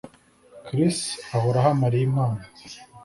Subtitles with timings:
[0.65, 0.97] Chris
[1.35, 2.41] ahora aha Mariya impano